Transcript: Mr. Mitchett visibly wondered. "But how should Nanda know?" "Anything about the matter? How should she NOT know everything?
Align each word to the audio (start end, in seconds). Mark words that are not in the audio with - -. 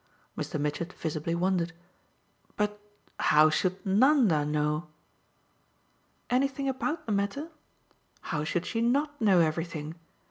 Mr. 0.35 0.59
Mitchett 0.59 0.91
visibly 0.93 1.35
wondered. 1.35 1.73
"But 2.55 2.81
how 3.19 3.51
should 3.51 3.85
Nanda 3.85 4.43
know?" 4.43 4.87
"Anything 6.31 6.67
about 6.67 7.05
the 7.05 7.11
matter? 7.11 7.51
How 8.21 8.43
should 8.43 8.65
she 8.65 8.81
NOT 8.81 9.21
know 9.21 9.41
everything? 9.41 9.93